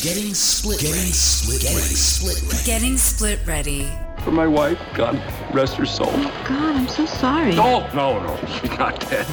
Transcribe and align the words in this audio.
Getting 0.00 0.32
split 0.32 0.78
Getting 0.78 0.94
ready. 0.94 1.10
Split 1.10 1.60
Getting 1.60 1.76
ready. 1.76 1.94
split 1.96 2.42
ready. 2.52 2.64
Getting 2.64 2.96
split 2.96 3.40
ready. 3.44 3.88
For 4.22 4.30
my 4.30 4.46
wife, 4.46 4.78
God 4.94 5.20
rest 5.52 5.74
her 5.74 5.86
soul. 5.86 6.10
Oh 6.12 6.44
God, 6.46 6.76
I'm 6.76 6.86
so 6.86 7.04
sorry. 7.04 7.56
No, 7.56 7.80
no, 7.92 8.22
no. 8.22 8.36
She's 8.46 8.70
not 8.78 9.00
dead. 9.10 9.26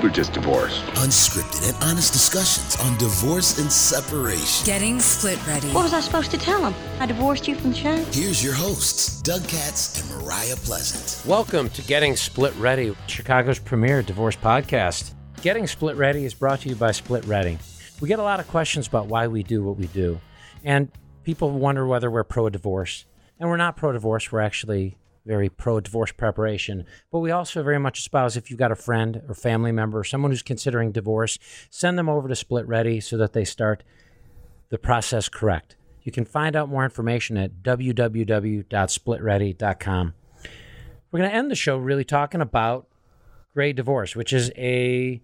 We're 0.02 0.08
just 0.10 0.32
divorced. 0.32 0.82
Unscripted 0.96 1.72
and 1.72 1.84
honest 1.84 2.12
discussions 2.12 2.76
on 2.80 2.98
divorce 2.98 3.60
and 3.60 3.70
separation. 3.70 4.66
Getting 4.66 4.98
split 4.98 5.38
ready. 5.46 5.68
What 5.68 5.84
was 5.84 5.94
I 5.94 6.00
supposed 6.00 6.32
to 6.32 6.38
tell 6.38 6.64
him? 6.68 6.74
I 6.98 7.06
divorced 7.06 7.46
you 7.46 7.54
from 7.54 7.70
the 7.70 7.76
show? 7.76 7.94
Here's 8.10 8.42
your 8.42 8.54
hosts, 8.54 9.22
Doug 9.22 9.46
Katz 9.46 10.00
and 10.02 10.20
Mariah 10.20 10.56
Pleasant. 10.56 11.24
Welcome 11.28 11.70
to 11.70 11.82
Getting 11.82 12.16
Split 12.16 12.54
Ready, 12.56 12.92
Chicago's 13.06 13.60
premier 13.60 14.02
divorce 14.02 14.34
podcast. 14.34 15.12
Getting 15.42 15.68
Split 15.68 15.94
Ready 15.94 16.24
is 16.24 16.34
brought 16.34 16.62
to 16.62 16.68
you 16.70 16.74
by 16.74 16.90
Split 16.90 17.24
Ready. 17.24 17.60
We 18.02 18.08
get 18.08 18.18
a 18.18 18.24
lot 18.24 18.40
of 18.40 18.48
questions 18.48 18.88
about 18.88 19.06
why 19.06 19.28
we 19.28 19.44
do 19.44 19.62
what 19.62 19.76
we 19.76 19.86
do, 19.86 20.20
and 20.64 20.90
people 21.22 21.52
wonder 21.52 21.86
whether 21.86 22.10
we're 22.10 22.24
pro 22.24 22.50
divorce. 22.50 23.06
And 23.38 23.48
we're 23.48 23.56
not 23.56 23.76
pro 23.76 23.92
divorce, 23.92 24.32
we're 24.32 24.40
actually 24.40 24.98
very 25.24 25.48
pro 25.48 25.78
divorce 25.78 26.10
preparation. 26.10 26.84
But 27.12 27.20
we 27.20 27.30
also 27.30 27.62
very 27.62 27.78
much 27.78 28.00
espouse 28.00 28.36
if 28.36 28.50
you've 28.50 28.58
got 28.58 28.72
a 28.72 28.76
friend 28.76 29.22
or 29.28 29.34
family 29.34 29.70
member 29.70 30.00
or 30.00 30.04
someone 30.04 30.32
who's 30.32 30.42
considering 30.42 30.90
divorce, 30.90 31.38
send 31.70 31.96
them 31.96 32.08
over 32.08 32.26
to 32.26 32.34
Split 32.34 32.66
Ready 32.66 32.98
so 32.98 33.16
that 33.18 33.34
they 33.34 33.44
start 33.44 33.84
the 34.70 34.78
process 34.78 35.28
correct. 35.28 35.76
You 36.02 36.10
can 36.10 36.24
find 36.24 36.56
out 36.56 36.68
more 36.68 36.82
information 36.82 37.36
at 37.36 37.62
www.splitready.com. 37.62 40.14
We're 41.12 41.20
going 41.20 41.30
to 41.30 41.36
end 41.36 41.52
the 41.52 41.54
show 41.54 41.78
really 41.78 42.04
talking 42.04 42.40
about 42.40 42.88
gray 43.54 43.72
divorce, 43.72 44.16
which 44.16 44.32
is 44.32 44.50
a 44.56 45.22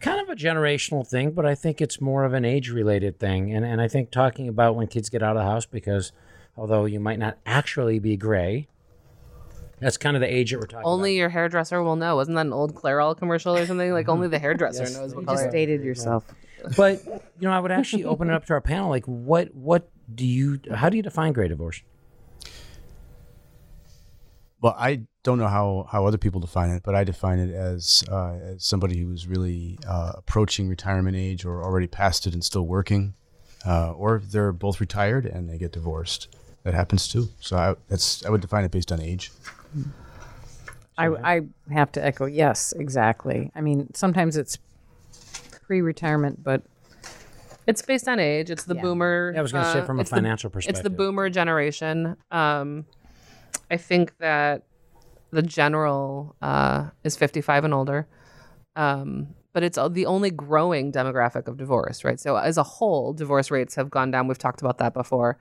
kind 0.00 0.20
of 0.20 0.28
a 0.28 0.36
generational 0.36 1.06
thing, 1.06 1.32
but 1.32 1.46
I 1.46 1.54
think 1.54 1.80
it's 1.80 2.00
more 2.00 2.24
of 2.24 2.32
an 2.34 2.44
age 2.44 2.70
related 2.70 3.18
thing. 3.18 3.52
And, 3.54 3.64
and 3.64 3.80
I 3.80 3.88
think 3.88 4.10
talking 4.10 4.48
about 4.48 4.76
when 4.76 4.86
kids 4.86 5.08
get 5.08 5.22
out 5.22 5.36
of 5.36 5.42
the 5.42 5.48
house, 5.48 5.66
because 5.66 6.12
although 6.56 6.84
you 6.84 7.00
might 7.00 7.18
not 7.18 7.38
actually 7.46 7.98
be 7.98 8.16
gray, 8.16 8.68
that's 9.78 9.96
kind 9.98 10.16
of 10.16 10.20
the 10.20 10.32
age 10.34 10.52
that 10.52 10.58
we're 10.58 10.66
talking 10.66 10.78
about. 10.80 10.88
Only 10.90 11.12
about. 11.12 11.18
your 11.18 11.28
hairdresser 11.30 11.82
will 11.82 11.96
know. 11.96 12.16
Wasn't 12.16 12.34
that 12.36 12.46
an 12.46 12.52
old 12.52 12.74
Clairol 12.74 13.16
commercial 13.16 13.56
or 13.56 13.66
something? 13.66 13.92
Like 13.92 14.08
only 14.08 14.28
the 14.28 14.38
hairdresser 14.46 14.84
knows 14.84 15.14
what 15.14 15.20
You 15.20 15.26
color. 15.26 15.38
just 15.38 15.50
dated 15.50 15.82
yourself. 15.82 16.24
But 16.76 17.04
you 17.04 17.46
know, 17.48 17.52
I 17.52 17.60
would 17.60 17.70
actually 17.70 18.04
open 18.04 18.30
it 18.30 18.34
up 18.34 18.46
to 18.46 18.54
our 18.54 18.60
panel. 18.62 18.88
Like, 18.88 19.04
what 19.04 19.54
what 19.54 19.90
do 20.12 20.26
you? 20.26 20.60
How 20.74 20.88
do 20.88 20.96
you 20.96 21.02
define 21.02 21.32
gray 21.34 21.48
divorce? 21.48 21.82
Well, 24.62 24.74
I 24.78 25.02
don't 25.26 25.38
know 25.38 25.48
how, 25.48 25.86
how 25.92 26.06
other 26.06 26.16
people 26.18 26.40
define 26.40 26.70
it, 26.70 26.82
but 26.82 26.94
I 26.94 27.04
define 27.04 27.38
it 27.38 27.52
as, 27.54 28.02
uh, 28.10 28.34
as 28.52 28.64
somebody 28.64 28.98
who 28.98 29.12
is 29.12 29.26
really 29.26 29.78
uh, 29.86 30.12
approaching 30.14 30.68
retirement 30.68 31.16
age 31.16 31.44
or 31.44 31.62
already 31.62 31.86
past 31.86 32.26
it 32.26 32.32
and 32.32 32.42
still 32.42 32.66
working, 32.66 33.12
uh, 33.66 33.92
or 33.92 34.22
they're 34.24 34.52
both 34.52 34.80
retired 34.80 35.26
and 35.26 35.50
they 35.50 35.58
get 35.58 35.72
divorced. 35.72 36.28
That 36.62 36.74
happens 36.74 37.06
too. 37.08 37.28
So 37.40 37.56
I, 37.56 37.74
that's 37.88 38.24
I 38.24 38.30
would 38.30 38.40
define 38.40 38.64
it 38.64 38.70
based 38.70 38.90
on 38.92 39.00
age. 39.00 39.30
I, 40.98 41.08
I 41.08 41.40
have 41.70 41.92
to 41.92 42.04
echo, 42.04 42.24
yes, 42.26 42.72
exactly. 42.72 43.50
I 43.54 43.60
mean, 43.60 43.92
sometimes 43.94 44.36
it's 44.36 44.58
pre-retirement, 45.66 46.42
but 46.42 46.62
It's 47.66 47.82
based 47.82 48.06
on 48.08 48.20
age. 48.20 48.48
It's 48.50 48.62
the 48.64 48.76
Yeah. 48.76 48.82
boomer. 48.82 49.32
Yeah, 49.34 49.40
I 49.40 49.42
was 49.42 49.50
gonna 49.52 49.72
say 49.72 49.80
uh, 49.80 49.84
from 49.84 49.98
a 49.98 50.02
it's 50.02 50.10
the- 50.10 50.16
financial 50.16 50.50
perspective. 50.50 50.78
It's 50.78 50.82
the 50.84 50.90
boomer 50.90 51.28
generation. 51.28 52.16
Um, 52.30 52.86
I 53.68 53.76
think 53.76 54.16
that 54.18 54.62
the 55.36 55.42
general 55.42 56.34
uh, 56.40 56.88
is 57.04 57.14
55 57.14 57.64
and 57.64 57.74
older. 57.74 58.06
Um, 58.74 59.34
but 59.52 59.62
it's 59.62 59.76
uh, 59.76 59.88
the 59.88 60.06
only 60.06 60.30
growing 60.30 60.92
demographic 60.92 61.46
of 61.46 61.58
divorce, 61.58 62.04
right? 62.04 62.18
So 62.18 62.36
as 62.36 62.56
a 62.56 62.62
whole, 62.62 63.12
divorce 63.12 63.50
rates 63.50 63.74
have 63.74 63.90
gone 63.90 64.10
down. 64.10 64.28
We've 64.28 64.38
talked 64.38 64.62
about 64.62 64.78
that 64.78 64.94
before. 64.94 65.38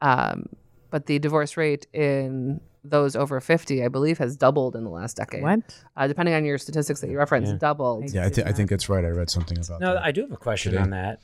Um, 0.00 0.46
but 0.90 1.06
the 1.06 1.18
divorce 1.20 1.56
rate 1.56 1.86
in 1.92 2.60
those 2.82 3.14
over 3.14 3.40
50, 3.40 3.84
I 3.84 3.88
believe, 3.88 4.18
has 4.18 4.36
doubled 4.36 4.74
in 4.74 4.82
the 4.82 4.90
last 4.90 5.16
decade. 5.16 5.42
what? 5.42 5.60
Uh, 5.96 6.08
depending 6.08 6.34
on 6.34 6.44
your 6.44 6.58
statistics 6.58 7.00
that 7.02 7.10
you 7.10 7.18
reference, 7.18 7.48
Yeah. 7.50 7.56
doubled. 7.58 8.12
Yeah, 8.12 8.26
I, 8.26 8.30
th- 8.30 8.46
I 8.48 8.52
think 8.52 8.68
that's 8.70 8.88
right. 8.88 9.04
I 9.04 9.08
read 9.10 9.30
something 9.30 9.58
about 9.58 9.78
that. 9.78 9.80
No, 9.80 9.94
that. 9.94 10.02
I 10.04 10.10
do 10.12 10.22
have 10.22 10.32
a 10.32 10.36
question 10.36 10.72
Today. 10.72 10.82
on 10.82 10.90
that. 10.90 11.20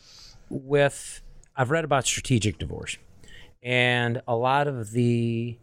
With 0.49 1.23
I've 1.57 1.71
read 1.73 1.85
about 1.85 2.07
strategic 2.07 2.59
divorce, 2.59 2.99
and 3.63 4.21
a 4.29 4.35
lot 4.37 4.67
of 4.69 4.91
the 4.93 5.59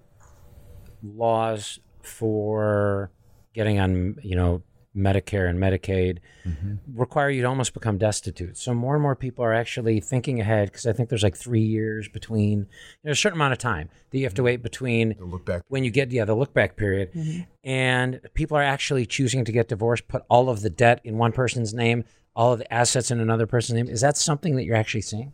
laws 1.03 1.79
for 2.01 3.11
getting 3.53 3.79
on, 3.79 4.17
you 4.23 4.35
know, 4.35 4.63
Medicare 4.95 5.49
and 5.49 5.59
Medicaid 5.59 6.19
mm-hmm. 6.45 6.75
require 6.93 7.29
you 7.29 7.43
to 7.43 7.47
almost 7.47 7.73
become 7.73 7.97
destitute. 7.97 8.57
So 8.57 8.73
more 8.73 8.95
and 8.95 9.01
more 9.01 9.15
people 9.15 9.45
are 9.45 9.53
actually 9.53 9.99
thinking 9.99 10.39
ahead 10.39 10.69
because 10.69 10.87
I 10.87 10.93
think 10.93 11.09
there's 11.09 11.23
like 11.23 11.37
three 11.37 11.61
years 11.61 12.09
between 12.09 12.67
there's 13.03 13.17
a 13.17 13.21
certain 13.21 13.37
amount 13.37 13.53
of 13.53 13.59
time 13.59 13.89
that 14.09 14.17
you 14.17 14.25
have 14.25 14.33
to 14.35 14.39
mm-hmm. 14.39 14.45
wait 14.45 14.63
between 14.63 15.15
The 15.17 15.25
look 15.25 15.45
back. 15.45 15.63
when 15.67 15.83
you 15.83 15.91
get 15.91 16.11
yeah 16.11 16.25
the 16.25 16.35
look 16.35 16.53
back 16.53 16.75
period. 16.75 17.13
Mm-hmm. 17.13 17.41
And 17.63 18.21
people 18.33 18.57
are 18.57 18.63
actually 18.63 19.05
choosing 19.05 19.45
to 19.45 19.51
get 19.51 19.67
divorced 19.67 20.07
put 20.07 20.23
all 20.27 20.49
of 20.49 20.61
the 20.61 20.69
debt 20.69 21.01
in 21.03 21.17
one 21.17 21.31
person's 21.31 21.73
name 21.73 22.03
all 22.35 22.53
of 22.53 22.59
the 22.59 22.73
assets 22.73 23.11
in 23.11 23.19
another 23.19 23.45
person's 23.45 23.75
name. 23.75 23.89
Is 23.89 24.01
that 24.01 24.15
something 24.15 24.55
that 24.55 24.63
you're 24.63 24.75
actually 24.75 25.01
seeing 25.01 25.33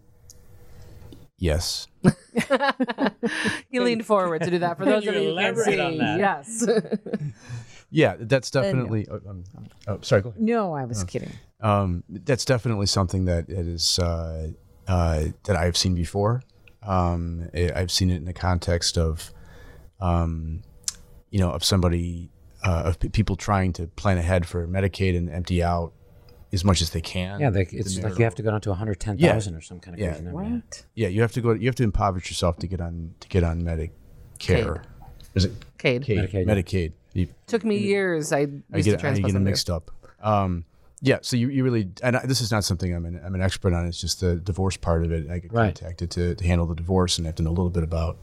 Yes. 1.38 1.88
He 3.70 3.80
leaned 3.80 4.06
forward 4.06 4.42
to 4.44 4.50
do 4.52 4.60
that. 4.60 4.78
For 4.78 4.86
those 4.86 5.06
of 5.06 5.14
you 5.16 5.22
you 5.22 5.30
who 5.30 5.36
can't 5.36 5.58
elaborate 5.58 5.66
see, 5.66 5.80
on 5.80 5.98
that? 5.98 6.20
yes. 6.20 6.68
Yeah, 7.92 8.16
that's 8.20 8.52
definitely. 8.52 9.08
oh, 9.10 9.22
um, 9.30 9.44
oh, 9.88 10.00
sorry. 10.02 10.22
Go 10.24 10.30
ahead. 10.30 10.42
No, 10.42 10.74
I 10.74 10.84
was 10.84 11.04
kidding. 11.06 11.32
Um, 11.62 12.04
that's 12.10 12.44
definitely 12.44 12.88
something 12.88 13.26
that 13.26 13.48
it 13.48 13.68
is 13.68 14.00
uh, 14.00 14.50
uh, 14.88 15.26
that 15.44 15.56
I've 15.56 15.78
seen 15.78 15.96
before. 15.96 16.42
Um, 16.84 17.48
I- 17.54 17.72
I've 17.74 17.92
seen 17.92 18.10
it 18.10 18.16
in 18.16 18.26
the 18.26 18.34
context 18.34 18.98
of, 18.98 19.32
um, 20.02 20.64
you 21.30 21.40
know, 21.40 21.52
of 21.52 21.64
somebody 21.64 22.32
uh, 22.66 22.84
of 22.86 23.00
p- 23.00 23.10
people 23.10 23.36
trying 23.38 23.72
to 23.74 23.88
plan 23.88 24.18
ahead 24.18 24.46
for 24.46 24.68
Medicaid 24.68 25.16
and 25.16 25.30
empty 25.30 25.64
out 25.64 25.94
as 26.56 26.64
much 26.66 26.82
as 26.82 26.90
they 26.90 27.02
can. 27.02 27.40
yeah 27.40 27.50
they, 27.52 27.66
the 27.66 27.78
it's 27.78 28.02
like 28.02 28.18
you 28.18 28.24
have 28.26 28.34
to 28.36 28.42
go 28.42 28.50
down 28.50 28.62
to 28.62 28.70
110000 28.70 29.54
or 29.56 29.62
some 29.62 29.80
kind 29.80 29.94
of 29.96 30.00
Yeah. 30.00 30.10
crazy 30.12 30.24
number 30.24 30.44
yeah. 30.44 30.50
What? 30.56 30.86
Yeah, 30.96 31.08
you 31.10 31.22
have 31.22 31.32
to 31.34 31.42
go. 31.42 31.52
You 31.54 31.68
have 31.68 31.76
to 31.76 31.84
impoverish 31.84 32.30
yourself 32.32 32.58
to 32.60 32.68
get 32.68 32.82
on 32.82 33.14
to 33.20 33.28
get 33.28 33.44
on 33.44 33.62
Medicare. 33.62 34.84
Is 35.36 35.46
it 35.46 35.52
Cade. 35.78 36.04
Medicaid? 36.04 36.18
Medicaid, 36.32 36.34
yeah. 36.48 36.54
Medicaid. 36.56 36.92
You, 37.14 37.28
Took 37.48 37.64
me 37.64 37.78
years. 37.78 38.32
I 38.34 38.40
I 38.40 38.78
used 38.78 38.90
to 38.90 38.98
get, 38.98 39.04
I 39.06 39.14
get 39.20 39.34
them 39.34 39.44
mixed 39.44 39.70
up. 39.70 39.92
Um, 40.22 40.66
yeah, 41.02 41.20
so 41.22 41.36
you, 41.38 41.50
you 41.50 41.64
really, 41.64 41.90
and 42.02 42.18
I, 42.18 42.26
this 42.26 42.42
is 42.42 42.52
not 42.52 42.64
something 42.64 42.94
I'm 42.96 43.06
an, 43.06 43.22
I'm 43.24 43.36
an 43.36 43.42
expert 43.42 43.74
on. 43.74 43.86
It's 43.86 44.00
just 44.02 44.22
the 44.22 44.38
divorce 44.38 44.76
part 44.78 45.04
of 45.04 45.12
it. 45.12 45.30
I 45.30 45.40
get 45.40 45.52
Right. 45.54 45.76
contacted 45.76 46.10
to, 46.12 46.36
to 46.36 46.44
handle 46.48 46.66
the 46.66 46.74
divorce, 46.76 47.18
and 47.18 47.28
I 47.28 47.30
have 47.30 47.36
to 47.36 47.44
know 47.44 47.50
a 47.50 47.58
little 47.60 47.70
bit 47.70 47.84
about. 47.84 48.18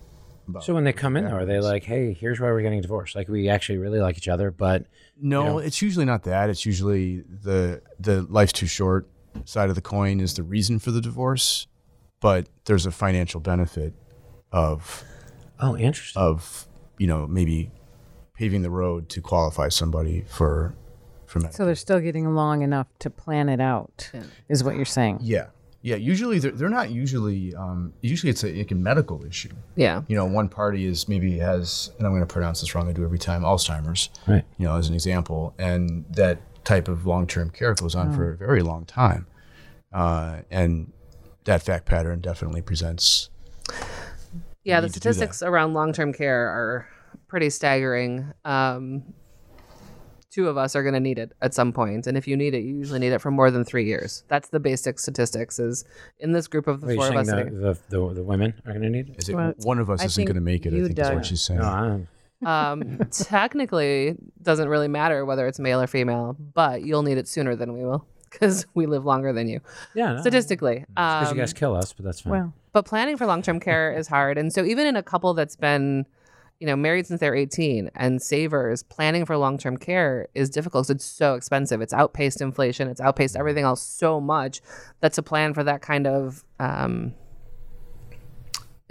About 0.48 0.64
so 0.64 0.74
when 0.74 0.84
they 0.84 0.92
come 0.92 1.16
in 1.16 1.24
though 1.24 1.30
are 1.30 1.44
they 1.46 1.54
backgrounds. 1.54 1.66
like 1.66 1.84
hey 1.84 2.12
here's 2.12 2.40
why 2.40 2.46
we're 2.48 2.62
getting 2.62 2.80
divorced 2.82 3.14
like 3.14 3.28
we 3.28 3.48
actually 3.48 3.78
really 3.78 4.00
like 4.00 4.16
each 4.16 4.28
other 4.28 4.50
but 4.50 4.84
No, 5.20 5.44
know? 5.44 5.58
it's 5.58 5.80
usually 5.82 6.04
not 6.04 6.24
that. 6.24 6.50
It's 6.50 6.66
usually 6.66 7.20
the 7.22 7.80
the 8.00 8.22
life's 8.22 8.52
too 8.52 8.66
short 8.66 9.08
side 9.44 9.68
of 9.68 9.74
the 9.76 9.80
coin 9.82 10.20
is 10.20 10.34
the 10.34 10.42
reason 10.42 10.78
for 10.78 10.90
the 10.90 11.00
divorce, 11.00 11.66
but 12.20 12.48
there's 12.66 12.86
a 12.86 12.90
financial 12.90 13.40
benefit 13.40 13.94
of 14.50 15.04
oh 15.60 15.76
interesting 15.76 16.20
of 16.20 16.66
you 16.98 17.06
know 17.06 17.26
maybe 17.26 17.70
paving 18.34 18.62
the 18.62 18.70
road 18.70 19.08
to 19.10 19.20
qualify 19.22 19.68
somebody 19.68 20.24
for 20.28 20.74
for 21.26 21.40
Medicaid. 21.40 21.54
So 21.54 21.64
they're 21.64 21.74
still 21.76 22.00
getting 22.00 22.26
along 22.26 22.62
enough 22.62 22.88
to 22.98 23.08
plan 23.10 23.48
it 23.48 23.60
out, 23.60 24.10
is 24.48 24.62
what 24.64 24.74
you're 24.76 24.84
saying. 24.84 25.18
Yeah, 25.22 25.46
yeah. 25.82 25.96
Usually 25.96 26.38
they're, 26.38 26.52
they're 26.52 26.68
not 26.68 26.90
usually. 26.90 27.54
Um, 27.54 27.92
usually 28.00 28.30
it's 28.30 28.44
a, 28.44 28.52
like 28.52 28.70
a 28.70 28.74
medical 28.74 29.24
issue. 29.24 29.50
Yeah. 29.76 30.02
You 30.08 30.16
know, 30.16 30.24
one 30.24 30.48
party 30.48 30.86
is 30.86 31.08
maybe 31.08 31.38
has, 31.38 31.90
and 31.98 32.06
I'm 32.06 32.12
going 32.12 32.26
to 32.26 32.32
pronounce 32.32 32.60
this 32.60 32.74
wrong. 32.74 32.88
I 32.88 32.92
do 32.92 33.04
every 33.04 33.18
time. 33.18 33.42
Alzheimer's. 33.42 34.10
Right. 34.26 34.44
You 34.58 34.66
know, 34.66 34.76
as 34.76 34.88
an 34.88 34.94
example, 34.94 35.54
and 35.58 36.04
that 36.10 36.40
type 36.64 36.88
of 36.88 37.06
long-term 37.06 37.50
care 37.50 37.74
goes 37.74 37.94
on 37.94 38.14
for 38.14 38.32
a 38.32 38.36
very 38.36 38.62
long 38.62 38.84
time, 38.84 39.26
uh, 39.92 40.38
and 40.50 40.92
that 41.44 41.62
fact 41.62 41.86
pattern 41.86 42.20
definitely 42.20 42.62
presents. 42.62 43.30
Yeah, 44.64 44.80
the 44.80 44.86
need 44.86 44.94
to 44.94 45.00
do 45.00 45.08
that. 45.08 45.14
statistics 45.14 45.42
around 45.42 45.74
long 45.74 45.92
term 45.92 46.12
care 46.12 46.46
are 46.46 46.88
pretty 47.26 47.50
staggering. 47.50 48.32
Um, 48.44 49.14
two 50.32 50.48
of 50.48 50.56
us 50.56 50.74
are 50.74 50.82
going 50.82 50.94
to 50.94 51.00
need 51.00 51.18
it 51.18 51.32
at 51.42 51.52
some 51.54 51.72
point, 51.72 52.06
and 52.06 52.16
if 52.16 52.26
you 52.26 52.36
need 52.36 52.54
it, 52.54 52.62
you 52.64 52.74
usually 52.74 52.98
need 52.98 53.12
it 53.12 53.20
for 53.20 53.30
more 53.30 53.50
than 53.50 53.64
three 53.64 53.84
years. 53.84 54.24
That's 54.28 54.48
the 54.48 54.58
basic 54.60 54.98
statistics. 54.98 55.58
Is 55.58 55.84
in 56.18 56.32
this 56.32 56.48
group 56.48 56.66
of 56.66 56.80
the 56.80 56.86
Wait, 56.88 56.96
four 56.96 57.04
you're 57.06 57.14
of 57.14 57.20
us. 57.20 57.26
the, 57.28 57.36
sitting- 57.36 57.60
the, 57.60 57.78
the, 57.90 58.14
the 58.14 58.22
women 58.22 58.54
are 58.66 58.72
going 58.72 58.82
to 58.82 58.90
need 58.90 59.08
it 59.10 59.16
Is 59.18 59.28
it 59.28 59.36
Well, 59.36 59.52
one 59.64 59.78
of 59.78 59.90
us 59.90 60.00
I 60.00 60.06
isn't 60.06 60.24
going 60.24 60.34
to 60.34 60.40
make 60.40 60.64
it? 60.66 60.72
I 60.74 60.86
think 60.86 60.98
is 60.98 61.10
what 61.10 61.26
she's 61.26 61.42
saying. 61.42 61.60
no, 61.60 61.66
I'm, 61.66 62.08
um, 62.44 62.98
technically, 63.10 64.16
doesn't 64.42 64.68
really 64.68 64.88
matter 64.88 65.24
whether 65.24 65.46
it's 65.46 65.58
male 65.60 65.80
or 65.80 65.86
female, 65.86 66.36
but 66.54 66.82
you'll 66.82 67.02
need 67.02 67.18
it 67.18 67.28
sooner 67.28 67.54
than 67.54 67.72
we 67.72 67.84
will 67.84 68.04
because 68.30 68.66
we 68.74 68.86
live 68.86 69.04
longer 69.04 69.32
than 69.32 69.46
you 69.46 69.60
yeah 69.94 70.14
no, 70.14 70.20
statistically. 70.20 70.84
because 70.88 71.28
Um, 71.30 71.36
you 71.36 71.42
guys 71.42 71.52
kill 71.52 71.76
us 71.76 71.92
but 71.92 72.04
that's 72.06 72.22
fine 72.22 72.30
Well, 72.32 72.52
but 72.72 72.86
planning 72.86 73.16
for 73.18 73.26
long-term 73.26 73.60
care 73.60 73.92
is 73.98 74.08
hard 74.08 74.38
and 74.38 74.50
so 74.52 74.64
even 74.64 74.86
in 74.86 74.96
a 74.96 75.02
couple 75.02 75.34
that's 75.34 75.54
been 75.54 76.06
you 76.62 76.66
know 76.66 76.76
married 76.76 77.08
since 77.08 77.18
they're 77.18 77.34
18 77.34 77.90
and 77.96 78.22
savers 78.22 78.84
planning 78.84 79.24
for 79.24 79.36
long-term 79.36 79.76
care 79.76 80.28
is 80.32 80.48
difficult 80.48 80.88
it's 80.88 81.04
so 81.04 81.34
expensive 81.34 81.80
it's 81.80 81.92
outpaced 81.92 82.40
inflation 82.40 82.86
it's 82.86 83.00
outpaced 83.00 83.34
everything 83.34 83.64
else 83.64 83.82
so 83.82 84.20
much 84.20 84.60
that 85.00 85.12
to 85.12 85.22
plan 85.24 85.52
for 85.54 85.64
that 85.64 85.82
kind 85.82 86.06
of 86.06 86.44
um, 86.60 87.12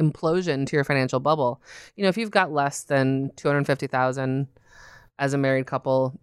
implosion 0.01 0.65
to 0.65 0.75
your 0.75 0.83
financial 0.83 1.19
bubble. 1.19 1.61
You 1.95 2.03
know, 2.03 2.09
if 2.09 2.17
you've 2.17 2.31
got 2.31 2.51
less 2.51 2.83
than 2.83 3.31
250,000 3.35 4.47
as 5.19 5.33
a 5.33 5.37
married 5.37 5.67
couple, 5.67 6.19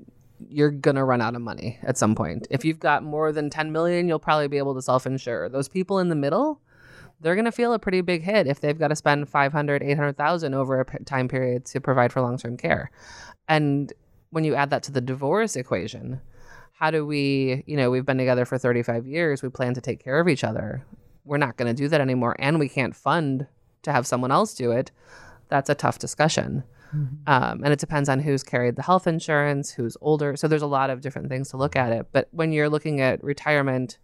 you're 0.48 0.70
going 0.70 0.96
to 0.96 1.04
run 1.04 1.20
out 1.20 1.34
of 1.34 1.42
money 1.42 1.78
at 1.82 1.96
some 1.96 2.14
point. 2.14 2.46
If 2.50 2.64
you've 2.64 2.80
got 2.80 3.02
more 3.02 3.32
than 3.32 3.50
10 3.50 3.72
million, 3.72 4.08
you'll 4.08 4.18
probably 4.18 4.48
be 4.48 4.58
able 4.58 4.74
to 4.74 4.82
self-insure. 4.82 5.48
Those 5.48 5.68
people 5.68 5.98
in 5.98 6.08
the 6.08 6.14
middle, 6.14 6.60
they're 7.20 7.34
going 7.34 7.44
to 7.44 7.52
feel 7.52 7.72
a 7.72 7.78
pretty 7.78 8.00
big 8.00 8.22
hit 8.22 8.46
if 8.46 8.60
they've 8.60 8.78
got 8.78 8.88
to 8.88 8.96
spend 8.96 9.28
500, 9.28 9.82
800,000 9.82 10.54
over 10.54 10.80
a 10.80 10.84
p- 10.84 11.04
time 11.04 11.28
period 11.28 11.64
to 11.66 11.80
provide 11.80 12.12
for 12.12 12.20
long-term 12.20 12.56
care. 12.56 12.90
And 13.48 13.92
when 14.30 14.44
you 14.44 14.54
add 14.54 14.70
that 14.70 14.82
to 14.84 14.92
the 14.92 15.00
divorce 15.00 15.56
equation, 15.56 16.20
how 16.72 16.90
do 16.90 17.04
we, 17.04 17.64
you 17.66 17.76
know, 17.76 17.90
we've 17.90 18.06
been 18.06 18.18
together 18.18 18.44
for 18.44 18.58
35 18.58 19.06
years, 19.06 19.42
we 19.42 19.48
plan 19.48 19.74
to 19.74 19.80
take 19.80 20.02
care 20.02 20.20
of 20.20 20.28
each 20.28 20.44
other. 20.44 20.84
We're 21.24 21.38
not 21.38 21.56
going 21.56 21.74
to 21.74 21.74
do 21.74 21.88
that 21.88 22.00
anymore 22.00 22.36
and 22.38 22.58
we 22.58 22.68
can't 22.68 22.94
fund 22.94 23.46
to 23.82 23.92
have 23.92 24.06
someone 24.06 24.30
else 24.30 24.54
do 24.54 24.70
it. 24.70 24.90
That's 25.48 25.70
a 25.70 25.74
tough 25.74 25.98
discussion. 25.98 26.62
Um, 27.26 27.62
and 27.64 27.72
it 27.72 27.78
depends 27.78 28.08
on 28.08 28.20
who's 28.20 28.42
carried 28.42 28.76
the 28.76 28.82
health 28.82 29.06
insurance, 29.06 29.70
who's 29.70 29.96
older. 30.00 30.36
So 30.36 30.48
there's 30.48 30.62
a 30.62 30.66
lot 30.66 30.88
of 30.88 31.00
different 31.00 31.28
things 31.28 31.50
to 31.50 31.56
look 31.56 31.76
at 31.76 31.92
it. 31.92 32.06
But 32.12 32.28
when 32.30 32.52
you're 32.52 32.70
looking 32.70 33.00
at 33.00 33.22
retirement 33.22 33.98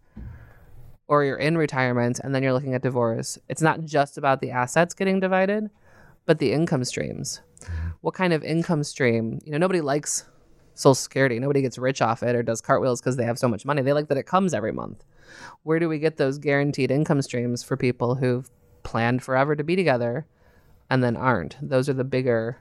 or 1.07 1.23
you're 1.23 1.37
in 1.37 1.57
retirement 1.57 2.19
and 2.23 2.33
then 2.33 2.43
you're 2.43 2.53
looking 2.53 2.73
at 2.73 2.81
divorce, 2.81 3.37
it's 3.49 3.61
not 3.61 3.83
just 3.85 4.17
about 4.17 4.41
the 4.41 4.51
assets 4.51 4.93
getting 4.93 5.19
divided, 5.19 5.69
but 6.25 6.39
the 6.39 6.51
income 6.51 6.83
streams. 6.83 7.41
What 8.01 8.13
kind 8.13 8.33
of 8.33 8.43
income 8.43 8.83
stream? 8.83 9.39
You 9.45 9.51
know, 9.51 9.57
nobody 9.57 9.81
likes 9.81 10.25
Social 10.73 10.95
Security. 10.95 11.39
Nobody 11.39 11.61
gets 11.61 11.77
rich 11.77 12.01
off 12.01 12.21
it 12.21 12.35
or 12.35 12.43
does 12.43 12.61
cartwheels 12.61 13.01
because 13.01 13.15
they 13.15 13.23
have 13.23 13.39
so 13.39 13.47
much 13.47 13.65
money. 13.65 13.81
They 13.81 13.93
like 13.93 14.09
that 14.09 14.17
it 14.17 14.25
comes 14.25 14.53
every 14.53 14.71
month. 14.71 15.03
Where 15.63 15.79
do 15.79 15.89
we 15.89 15.99
get 15.99 16.17
those 16.17 16.37
guaranteed 16.37 16.91
income 16.91 17.21
streams 17.21 17.63
for 17.63 17.77
people 17.77 18.15
who've 18.15 18.49
planned 18.83 19.23
forever 19.23 19.55
to 19.55 19.63
be 19.63 19.75
together 19.75 20.27
and 20.89 21.03
then 21.03 21.15
aren't? 21.15 21.57
Those 21.61 21.89
are 21.89 21.93
the 21.93 22.03
bigger 22.03 22.57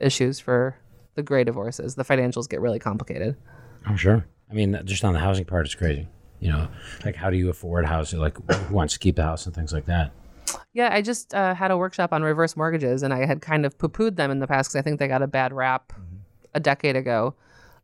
issues 0.00 0.40
for 0.40 0.76
the 1.14 1.22
gray 1.22 1.44
divorces. 1.44 1.94
The 1.94 2.04
financials 2.04 2.48
get 2.48 2.60
really 2.60 2.78
complicated. 2.78 3.36
I'm 3.84 3.96
sure. 3.96 4.26
I 4.50 4.54
mean, 4.54 4.80
just 4.84 5.04
on 5.04 5.12
the 5.12 5.20
housing 5.20 5.44
part, 5.44 5.66
it's 5.66 5.74
crazy. 5.74 6.08
You 6.40 6.50
know, 6.52 6.68
like 7.04 7.16
how 7.16 7.30
do 7.30 7.36
you 7.36 7.50
afford 7.50 7.86
housing? 7.86 8.20
Like 8.20 8.36
who 8.50 8.74
wants 8.74 8.94
to 8.94 8.98
keep 8.98 9.16
the 9.16 9.24
house 9.24 9.46
and 9.46 9.54
things 9.54 9.72
like 9.72 9.86
that. 9.86 10.12
Yeah, 10.72 10.88
I 10.92 11.02
just 11.02 11.34
uh, 11.34 11.54
had 11.54 11.70
a 11.70 11.76
workshop 11.76 12.12
on 12.12 12.22
reverse 12.22 12.56
mortgages, 12.56 13.02
and 13.02 13.12
I 13.12 13.26
had 13.26 13.42
kind 13.42 13.66
of 13.66 13.76
poo 13.78 13.88
pooed 13.88 14.16
them 14.16 14.30
in 14.30 14.38
the 14.38 14.46
past 14.46 14.70
because 14.70 14.78
I 14.78 14.82
think 14.82 14.98
they 14.98 15.08
got 15.08 15.22
a 15.22 15.26
bad 15.26 15.52
rap 15.52 15.92
a 16.54 16.60
decade 16.60 16.96
ago. 16.96 17.34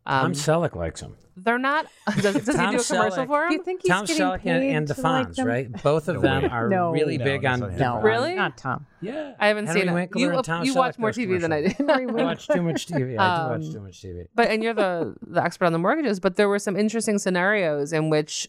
Tom 0.06 0.27
Um, 0.27 0.33
Selleck 0.33 0.75
likes 0.77 1.01
them. 1.01 1.17
they're 1.37 1.59
not. 1.59 1.87
Does, 2.21 2.35
does 2.45 2.47
he 2.47 2.53
do 2.53 2.59
a 2.62 2.69
commercial 2.69 2.83
Selleck- 2.85 3.27
for 3.27 3.49
Do 3.49 3.55
you 3.55 3.62
think 3.62 3.81
he's 3.83 3.91
Tom 3.91 4.05
getting 4.05 4.23
Selleck 4.23 4.41
paid 4.43 4.51
and, 4.69 4.77
and 4.77 4.89
the 4.89 4.95
to 4.95 5.01
like 5.01 5.27
Fonz, 5.29 5.35
them? 5.37 5.47
right? 5.47 5.83
Both 5.83 6.09
of 6.09 6.21
them 6.23 6.45
are 6.45 6.69
No. 6.69 6.91
really 6.93 7.17
No, 7.19 7.25
big 7.25 7.43
that's 7.43 7.55
on. 7.55 7.61
not 7.61 7.71
him. 7.73 7.79
No, 7.81 8.01
Really? 8.03 8.35
not 8.35 8.56
Tom. 8.59 8.87
Yeah, 9.01 9.33
I 9.41 9.49
haven't 9.49 9.67
Henry 9.67 9.81
seen 9.81 9.89
it. 9.91 9.95
Winkler 9.95 10.21
You, 10.21 10.31
and 10.33 10.45
Tom 10.45 10.65
you 10.65 10.73
Selleck 10.73 10.77
watch 10.77 10.99
more 10.99 11.11
does 11.11 11.19
TV 11.19 11.41
than 11.41 11.53
I 11.53 11.62
did. 11.62 11.77
commercials. 11.77 12.17
I 12.21 12.25
watch 12.25 12.47
too 12.49 12.62
much 12.62 12.87
TV. 12.87 13.19
I 13.19 13.47
do 13.47 13.51
watch 13.51 13.65
Um, 13.67 13.73
too 13.73 13.81
much 13.81 14.03
TV. 14.03 14.27
but 14.35 14.49
and 14.49 14.62
you're 14.62 14.75
the 14.75 15.15
the 15.27 15.43
expert 15.43 15.65
on 15.67 15.73
the 15.73 15.79
mortgages. 15.79 16.21
But 16.21 16.37
there 16.37 16.49
were 16.49 16.59
some 16.59 16.77
interesting 16.77 17.19
scenarios 17.19 17.93
in 17.93 18.11
which 18.11 18.49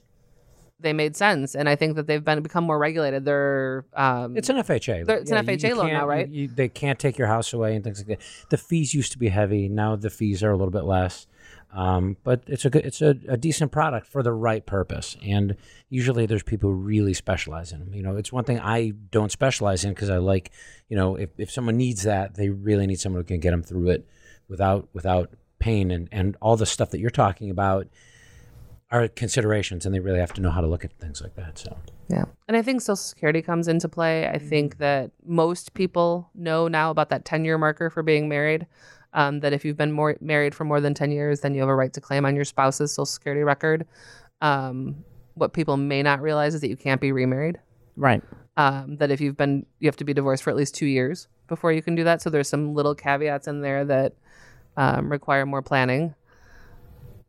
they 0.85 0.93
made 0.93 1.17
sense, 1.17 1.53
and 1.55 1.67
I 1.67 1.75
think 1.75 1.97
that 1.97 2.07
they've 2.07 2.23
been 2.23 2.41
become 2.41 2.63
more 2.63 2.79
regulated. 2.79 3.25
They're 3.25 3.85
um, 3.93 4.37
It's 4.37 4.47
an 4.47 4.55
FHA. 4.55 5.01
It's 5.09 5.29
an 5.31 5.45
you- 5.45 5.51
you 5.51 5.57
FHA 5.57 5.75
loan 5.75 5.87
now, 5.91 6.07
right? 6.07 6.29
you- 6.29 6.47
they 6.47 6.69
can't 6.69 6.97
take 6.97 7.17
your 7.17 7.27
house 7.27 7.51
away 7.51 7.75
and 7.75 7.83
things 7.83 7.99
like 7.99 8.07
that. 8.07 8.21
The 8.49 8.57
fees 8.57 8.93
used 8.93 9.11
to 9.11 9.17
be 9.19 9.27
heavy. 9.27 9.67
Now 9.67 9.97
the 9.97 10.09
fees 10.09 10.41
are 10.43 10.51
a 10.51 10.55
little 10.55 10.71
bit 10.71 10.85
less. 10.85 11.27
Um, 11.73 12.15
but 12.23 12.41
it's 12.47 12.63
a 12.63 12.69
good, 12.69 12.85
it's 12.85 13.01
a, 13.01 13.15
a 13.27 13.35
decent 13.35 13.71
product 13.73 14.07
for 14.07 14.23
the 14.23 14.31
right 14.31 14.65
purpose. 14.65 15.17
And 15.21 15.57
usually 15.89 16.25
there's 16.25 16.41
people 16.43 16.69
who 16.69 16.75
really 16.77 17.13
specialize 17.13 17.73
in 17.73 17.79
them. 17.79 17.93
You 17.93 18.01
know, 18.01 18.15
it's 18.15 18.31
one 18.31 18.45
thing 18.45 18.61
I 18.61 18.93
don't 19.11 19.29
specialize 19.31 19.83
in 19.83 19.89
because 19.93 20.09
I 20.09 20.17
like, 20.19 20.51
you 20.87 20.95
know, 20.95 21.17
if, 21.17 21.31
if 21.37 21.51
someone 21.51 21.75
needs 21.75 22.03
that, 22.03 22.35
they 22.35 22.47
really 22.49 22.87
need 22.87 23.01
someone 23.01 23.21
who 23.21 23.25
can 23.25 23.41
get 23.41 23.51
them 23.51 23.61
through 23.61 23.89
it 23.89 24.07
without 24.47 24.87
without 24.93 25.31
pain 25.59 25.91
and, 25.91 26.07
and 26.13 26.37
all 26.41 26.55
the 26.55 26.65
stuff 26.65 26.91
that 26.91 26.99
you're 26.99 27.09
talking 27.09 27.49
about 27.49 27.87
are 28.95 29.07
considerations 29.09 29.85
and 29.85 29.93
they 29.93 29.99
really 29.99 30.19
have 30.19 30.33
to 30.33 30.41
know 30.41 30.49
how 30.49 30.61
to 30.61 30.67
look 30.67 30.85
at 30.85 30.93
things 30.99 31.21
like 31.21 31.35
that. 31.35 31.57
So 31.57 31.77
Yeah. 32.07 32.25
And 32.47 32.55
I 32.55 32.61
think 32.61 32.81
Social 32.81 32.95
Security 32.95 33.41
comes 33.41 33.67
into 33.67 33.89
play. 33.89 34.27
I 34.27 34.37
think 34.37 34.77
that 34.77 35.11
most 35.25 35.73
people 35.73 36.29
know 36.33 36.67
now 36.67 36.91
about 36.91 37.09
that 37.09 37.25
10 37.25 37.45
year 37.45 37.57
marker 37.57 37.89
for 37.89 38.03
being 38.03 38.29
married. 38.29 38.65
Um, 39.13 39.39
that 39.39 39.53
if 39.53 39.63
you've 39.63 39.77
been 39.77 39.93
more 39.93 40.17
married 40.19 40.53
for 40.53 40.65
more 40.65 40.81
than 40.81 40.93
10 40.93 41.09
years, 41.11 41.39
then 41.39 41.53
you 41.53 41.61
have 41.61 41.69
a 41.69 41.75
right 41.75 41.93
to 41.93 42.01
claim 42.01 42.25
on 42.25 42.35
your 42.35 42.43
spouse's 42.43 42.91
Social 42.91 43.05
Security 43.05 43.43
record. 43.43 43.85
Um, 44.41 45.05
what 45.35 45.53
people 45.53 45.77
may 45.77 46.03
not 46.03 46.21
realize 46.21 46.53
is 46.53 46.61
that 46.61 46.69
you 46.69 46.75
can't 46.75 46.99
be 46.99 47.11
remarried. 47.11 47.59
Right. 47.95 48.21
Um, 48.57 48.97
that 48.97 49.11
if 49.11 49.21
you've 49.21 49.37
been, 49.37 49.65
you 49.79 49.87
have 49.87 49.95
to 49.97 50.03
be 50.03 50.13
divorced 50.13 50.43
for 50.43 50.49
at 50.49 50.55
least 50.55 50.75
two 50.75 50.85
years 50.85 51.27
before 51.47 51.71
you 51.71 51.81
can 51.81 51.95
do 51.95 52.03
that. 52.03 52.21
So 52.21 52.29
there's 52.29 52.49
some 52.49 52.73
little 52.73 52.93
caveats 52.95 53.47
in 53.47 53.61
there 53.61 53.85
that 53.85 54.13
um, 54.77 55.09
require 55.09 55.45
more 55.45 55.61
planning. 55.61 56.13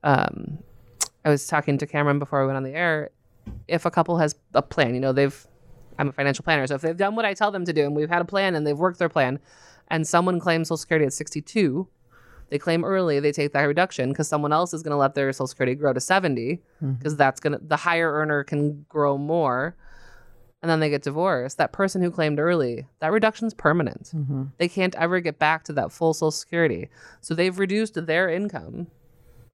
Um, 0.03 0.59
I 1.27 1.31
was 1.31 1.49
talking 1.49 1.77
to 1.79 1.87
Cameron 1.87 2.21
before 2.21 2.41
we 2.41 2.47
went 2.47 2.57
on 2.57 2.63
the 2.63 2.73
air. 2.73 3.11
If 3.67 3.85
a 3.85 3.91
couple 3.91 4.17
has 4.19 4.37
a 4.55 4.63
plan, 4.63 4.95
you 4.95 5.01
know, 5.01 5.13
they've, 5.13 5.47
I'm 5.99 6.09
a 6.09 6.13
financial 6.13 6.45
planner, 6.45 6.65
so 6.69 6.77
if 6.77 6.83
they've 6.83 6.97
done 6.97 7.17
what 7.17 7.25
I 7.25 7.35
tell 7.35 7.51
them 7.51 7.65
to 7.65 7.73
do 7.73 7.85
and 7.85 7.97
we've 7.97 8.09
had 8.09 8.23
a 8.23 8.25
plan 8.25 8.55
and 8.55 8.65
they've 8.65 8.79
worked 8.79 9.01
their 9.01 9.09
plan, 9.09 9.41
and 9.89 10.07
someone 10.07 10.39
claims 10.39 10.69
Social 10.69 10.77
Security 10.77 11.05
at 11.05 11.13
62, 11.13 11.89
they 12.51 12.59
claim 12.59 12.85
early, 12.85 13.19
they 13.19 13.33
take 13.33 13.53
that 13.55 13.63
reduction 13.63 14.11
because 14.11 14.29
someone 14.29 14.53
else 14.53 14.73
is 14.73 14.85
going 14.85 14.93
to 14.93 14.97
let 14.97 15.17
their 15.17 15.33
Social 15.33 15.49
Security 15.49 15.75
grow 15.75 15.93
to 15.93 16.01
70 16.01 16.55
mm-hmm. 16.55 16.93
because 16.93 17.17
that's 17.17 17.41
going 17.41 17.55
to, 17.55 17.61
the 17.61 17.77
higher 17.77 18.13
earner 18.13 18.45
can 18.45 18.87
grow 18.89 19.19
more. 19.19 19.77
And 20.63 20.71
then 20.71 20.79
they 20.79 20.91
get 20.91 21.03
divorced. 21.03 21.59
That 21.59 21.73
person 21.73 22.03
who 22.03 22.11
claimed 22.11 22.39
early, 22.39 22.87
that 23.01 23.11
reduction's 23.13 23.53
permanent. 23.53 24.11
Mm-hmm. 24.15 24.45
They 24.59 24.69
can't 24.69 24.95
ever 24.95 25.19
get 25.21 25.41
back 25.41 25.65
to 25.65 25.73
that 25.75 25.91
full 25.91 26.15
Social 26.15 26.31
Security. 26.31 26.89
So 27.21 27.35
they've 27.35 27.59
reduced 27.59 28.07
their 28.07 28.29
income 28.29 28.87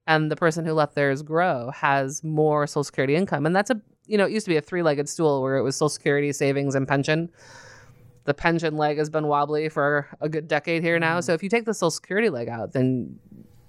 and 0.07 0.31
the 0.31 0.37
person 0.37 0.65
who 0.65 0.73
let 0.73 0.95
theirs 0.95 1.23
grow 1.23 1.71
has 1.71 2.23
more 2.25 2.67
social 2.67 2.85
security 2.85 3.15
income 3.15 3.47
and 3.47 3.55
that's 3.55 3.71
a 3.71 3.81
you 4.07 4.19
know 4.19 4.27
it 4.27 4.33
used 4.33 4.47
to 4.47 4.51
be 4.51 4.57
a 4.57 4.61
three-legged 4.61 5.09
stool 5.09 5.43
where 5.43 5.57
it 5.57 5.63
was 5.63 5.77
social 5.77 5.89
security 5.89 6.33
savings 6.33 6.75
and 6.75 6.87
pension. 6.89 7.31
The 8.25 8.35
pension 8.35 8.77
leg 8.77 8.99
has 8.99 9.11
been 9.11 9.27
wobbly 9.27 9.69
for 9.69 10.09
a 10.21 10.29
good 10.29 10.47
decade 10.49 10.83
here 10.83 10.99
now 10.99 11.21
so 11.21 11.33
if 11.33 11.43
you 11.43 11.49
take 11.49 11.65
the 11.65 11.75
social 11.75 11.91
security 11.91 12.31
leg 12.31 12.49
out 12.49 12.73
then 12.73 13.19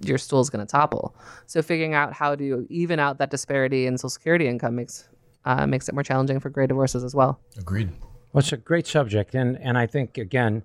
your 0.05 0.17
stool's 0.17 0.49
going 0.49 0.65
to 0.65 0.69
topple. 0.69 1.15
So 1.45 1.61
figuring 1.61 1.93
out 1.93 2.13
how 2.13 2.35
to 2.35 2.67
even 2.69 2.99
out 2.99 3.17
that 3.19 3.29
disparity 3.29 3.85
in 3.85 3.97
social 3.97 4.09
security 4.09 4.47
income 4.47 4.75
makes 4.75 5.07
uh, 5.45 5.67
makes 5.67 5.89
it 5.89 5.93
more 5.93 6.03
challenging 6.03 6.39
for 6.39 6.49
gray 6.49 6.67
divorces 6.67 7.03
as 7.03 7.13
well. 7.13 7.39
Agreed. 7.57 7.89
Well, 8.31 8.39
it's 8.39 8.53
a 8.53 8.57
great 8.57 8.87
subject, 8.87 9.35
and 9.35 9.57
and 9.57 9.77
I 9.77 9.87
think 9.87 10.17
again, 10.17 10.63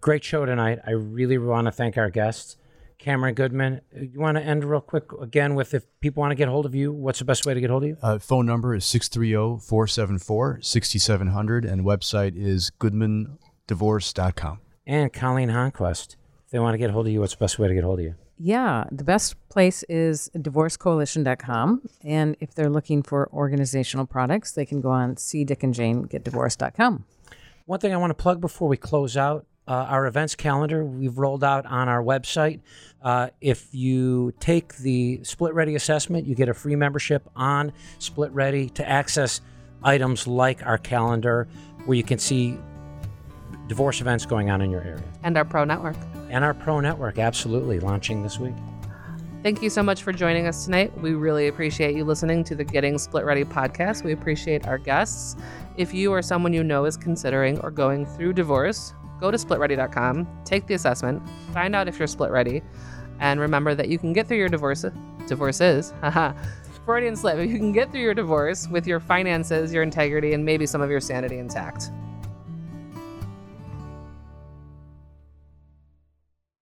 great 0.00 0.24
show 0.24 0.46
tonight. 0.46 0.78
I 0.86 0.92
really 0.92 1.38
want 1.38 1.66
to 1.66 1.72
thank 1.72 1.96
our 1.98 2.10
guests, 2.10 2.56
Cameron 3.00 3.34
Goodman. 3.34 3.80
You 3.98 4.20
want 4.20 4.36
to 4.36 4.44
end 4.44 4.62
real 4.62 4.82
quick 4.82 5.10
again 5.20 5.54
with 5.54 5.72
if 5.74 5.84
people 6.00 6.20
want 6.20 6.32
to 6.32 6.36
get 6.36 6.48
hold 6.48 6.66
of 6.66 6.74
you, 6.74 6.92
what's 6.92 7.18
the 7.18 7.24
best 7.24 7.46
way 7.46 7.54
to 7.54 7.60
get 7.60 7.70
hold 7.70 7.82
of 7.82 7.88
you? 7.88 7.96
Uh, 8.00 8.18
phone 8.18 8.46
number 8.46 8.74
is 8.74 8.84
630-474-6700 8.84 11.70
and 11.70 11.84
website 11.84 12.36
is 12.36 12.70
goodmandivorce.com. 12.78 14.60
And 14.86 15.12
Colleen 15.12 15.48
Honquest. 15.48 16.16
If 16.44 16.52
they 16.52 16.58
want 16.58 16.74
to 16.74 16.78
get 16.78 16.90
hold 16.90 17.06
of 17.06 17.12
you, 17.12 17.20
what's 17.20 17.34
the 17.34 17.38
best 17.38 17.58
way 17.58 17.68
to 17.68 17.74
get 17.74 17.84
hold 17.84 18.00
of 18.00 18.04
you? 18.04 18.16
Yeah, 18.38 18.84
the 18.90 19.04
best 19.04 19.36
place 19.48 19.82
is 19.88 20.30
divorcecoalition.com. 20.36 21.82
And 22.02 22.36
if 22.40 22.54
they're 22.54 22.70
looking 22.70 23.02
for 23.02 23.30
organizational 23.32 24.06
products, 24.06 24.52
they 24.52 24.66
can 24.66 24.80
go 24.80 24.90
on 24.90 25.16
see 25.16 25.44
Dick 25.44 25.62
and 25.62 25.74
Jane 25.74 26.02
get 26.02 26.24
divorced.com. 26.24 27.04
One 27.66 27.80
thing 27.80 27.94
I 27.94 27.98
want 27.98 28.10
to 28.10 28.14
plug 28.14 28.40
before 28.40 28.68
we 28.68 28.76
close 28.76 29.16
out 29.16 29.46
uh, 29.70 29.86
our 29.88 30.08
events 30.08 30.34
calendar 30.34 30.84
we've 30.84 31.16
rolled 31.16 31.44
out 31.44 31.64
on 31.64 31.88
our 31.88 32.02
website. 32.02 32.58
Uh, 33.00 33.28
if 33.40 33.72
you 33.72 34.34
take 34.40 34.76
the 34.78 35.22
Split 35.22 35.54
Ready 35.54 35.76
assessment, 35.76 36.26
you 36.26 36.34
get 36.34 36.48
a 36.48 36.54
free 36.54 36.74
membership 36.74 37.28
on 37.36 37.72
Split 38.00 38.32
Ready 38.32 38.68
to 38.70 38.88
access 38.88 39.40
items 39.84 40.26
like 40.26 40.66
our 40.66 40.76
calendar 40.76 41.46
where 41.86 41.96
you 41.96 42.02
can 42.02 42.18
see 42.18 42.58
divorce 43.68 44.00
events 44.00 44.26
going 44.26 44.50
on 44.50 44.60
in 44.60 44.72
your 44.72 44.82
area. 44.82 45.04
and 45.22 45.38
our 45.38 45.44
pro 45.44 45.64
network 45.64 45.96
And 46.30 46.44
our 46.44 46.52
Pro 46.52 46.80
Network, 46.80 47.18
absolutely, 47.18 47.78
launching 47.78 48.24
this 48.24 48.40
week. 48.40 48.54
Thank 49.44 49.62
you 49.62 49.70
so 49.70 49.84
much 49.84 50.02
for 50.02 50.12
joining 50.12 50.48
us 50.48 50.64
tonight. 50.64 50.92
We 51.00 51.14
really 51.14 51.46
appreciate 51.46 51.94
you 51.94 52.04
listening 52.04 52.42
to 52.44 52.56
the 52.56 52.64
Getting 52.64 52.98
Split 52.98 53.24
Ready 53.24 53.44
podcast. 53.44 54.02
We 54.02 54.12
appreciate 54.12 54.66
our 54.66 54.78
guests. 54.78 55.36
If 55.76 55.94
you 55.94 56.12
or 56.12 56.22
someone 56.22 56.52
you 56.52 56.64
know 56.64 56.84
is 56.86 56.96
considering 56.96 57.60
or 57.60 57.70
going 57.70 58.04
through 58.04 58.32
divorce, 58.32 58.92
go 59.20 59.30
to 59.30 59.36
splitready.com, 59.36 60.26
take 60.44 60.66
the 60.66 60.74
assessment, 60.74 61.22
find 61.52 61.76
out 61.76 61.88
if 61.88 61.98
you're 61.98 62.08
split 62.08 62.30
ready, 62.30 62.62
and 63.20 63.38
remember 63.38 63.74
that 63.74 63.88
you 63.88 63.98
can 63.98 64.12
get 64.12 64.26
through 64.26 64.38
your 64.38 64.48
divorce 64.48 64.84
divorces. 65.26 65.92
Haha. 66.00 66.32
Freudian 66.84 67.14
slip. 67.14 67.38
You 67.46 67.58
can 67.58 67.72
get 67.72 67.92
through 67.92 68.00
your 68.00 68.14
divorce 68.14 68.66
with 68.66 68.86
your 68.86 69.00
finances, 69.00 69.72
your 69.72 69.82
integrity, 69.82 70.32
and 70.32 70.44
maybe 70.44 70.66
some 70.66 70.80
of 70.80 70.90
your 70.90 71.00
sanity 71.00 71.38
intact. 71.38 71.90